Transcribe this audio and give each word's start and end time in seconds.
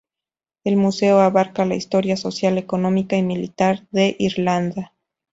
El 0.63 0.77
museo 0.77 1.19
abarca 1.19 1.63
la 1.63 1.75
historia 1.75 2.17
social, 2.17 2.57
económica 2.57 3.15
y 3.17 3.21
militar 3.21 3.87
de 3.91 4.15
Irlanda. 4.17 4.93